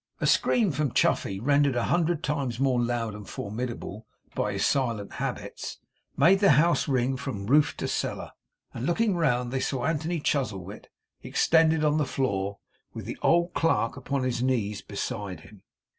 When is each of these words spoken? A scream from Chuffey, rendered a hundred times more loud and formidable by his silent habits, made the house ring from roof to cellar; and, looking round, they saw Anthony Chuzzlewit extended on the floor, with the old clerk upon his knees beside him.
A 0.19 0.25
scream 0.25 0.71
from 0.71 0.93
Chuffey, 0.93 1.39
rendered 1.39 1.75
a 1.75 1.83
hundred 1.83 2.23
times 2.23 2.59
more 2.59 2.81
loud 2.81 3.13
and 3.13 3.29
formidable 3.29 4.07
by 4.33 4.53
his 4.53 4.65
silent 4.65 5.11
habits, 5.13 5.77
made 6.17 6.39
the 6.39 6.53
house 6.53 6.87
ring 6.87 7.17
from 7.17 7.45
roof 7.45 7.77
to 7.77 7.87
cellar; 7.87 8.31
and, 8.73 8.87
looking 8.87 9.15
round, 9.15 9.51
they 9.51 9.59
saw 9.59 9.85
Anthony 9.85 10.19
Chuzzlewit 10.19 10.87
extended 11.21 11.83
on 11.85 11.97
the 11.99 12.05
floor, 12.05 12.57
with 12.95 13.05
the 13.05 13.19
old 13.21 13.53
clerk 13.53 13.95
upon 13.95 14.23
his 14.23 14.41
knees 14.41 14.81
beside 14.81 15.41
him. 15.41 15.61